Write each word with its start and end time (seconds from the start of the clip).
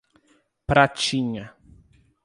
Pratinha 0.65 1.53